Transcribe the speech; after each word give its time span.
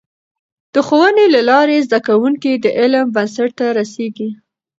د 0.73 0.75
ښوونې 0.87 1.25
له 1.35 1.41
لارې، 1.49 1.85
زده 1.87 1.99
کوونکي 2.07 2.51
د 2.55 2.65
علم 2.79 3.05
بنسټ 3.15 3.49
ته 3.59 3.65
رسېږي. 3.79 4.29